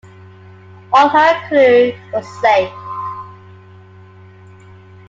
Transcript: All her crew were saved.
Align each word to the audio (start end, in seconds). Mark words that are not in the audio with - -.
All 0.91 1.09
her 1.09 1.47
crew 1.47 1.93
were 2.11 2.23
saved. 2.41 2.73